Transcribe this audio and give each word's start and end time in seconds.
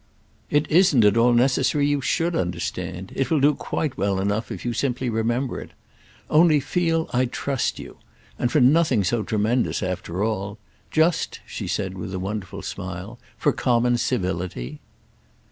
"It 0.49 0.65
isn't 0.71 1.05
at 1.05 1.15
all 1.15 1.31
necessary 1.31 1.85
you 1.85 2.01
should 2.01 2.35
understand; 2.35 3.11
it 3.15 3.29
will 3.29 3.39
do 3.39 3.53
quite 3.53 3.99
well 3.99 4.19
enough 4.19 4.51
if 4.51 4.65
you 4.65 4.73
simply 4.73 5.11
remember 5.11 5.61
it. 5.61 5.73
Only 6.27 6.59
feel 6.59 7.07
I 7.13 7.25
trust 7.25 7.77
you—and 7.77 8.51
for 8.51 8.59
nothing 8.59 9.03
so 9.03 9.21
tremendous 9.21 9.83
after 9.83 10.23
all. 10.23 10.57
Just," 10.89 11.39
she 11.45 11.67
said 11.67 11.99
with 11.99 12.15
a 12.15 12.19
wonderful 12.19 12.63
smile, 12.63 13.19
"for 13.37 13.53
common 13.53 13.95
civility." 13.99 14.79